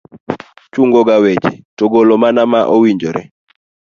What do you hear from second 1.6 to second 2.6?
to golo mana